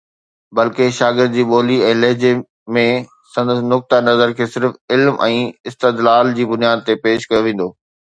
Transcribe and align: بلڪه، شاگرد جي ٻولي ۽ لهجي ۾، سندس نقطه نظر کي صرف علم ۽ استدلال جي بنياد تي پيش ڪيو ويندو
بلڪه، 0.59 0.85
شاگرد 0.99 1.33
جي 1.33 1.43
ٻولي 1.49 1.75
۽ 1.89 1.91
لهجي 2.03 2.31
۾، 2.77 2.85
سندس 3.33 3.59
نقطه 3.73 3.99
نظر 4.07 4.33
کي 4.39 4.47
صرف 4.55 4.71
علم 4.97 5.21
۽ 5.27 5.37
استدلال 5.73 6.33
جي 6.41 6.49
بنياد 6.55 6.83
تي 6.89 6.97
پيش 7.05 7.29
ڪيو 7.33 7.45
ويندو 7.49 7.69